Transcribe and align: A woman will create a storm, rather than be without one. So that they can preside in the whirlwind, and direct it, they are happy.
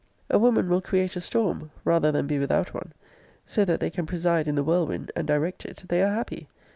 A 0.31 0.39
woman 0.39 0.67
will 0.67 0.81
create 0.81 1.15
a 1.15 1.21
storm, 1.21 1.69
rather 1.85 2.11
than 2.11 2.25
be 2.25 2.39
without 2.39 2.73
one. 2.73 2.91
So 3.45 3.63
that 3.65 3.79
they 3.79 3.91
can 3.91 4.07
preside 4.07 4.47
in 4.47 4.55
the 4.55 4.63
whirlwind, 4.63 5.11
and 5.15 5.27
direct 5.27 5.63
it, 5.63 5.83
they 5.89 6.01
are 6.01 6.15
happy. 6.15 6.49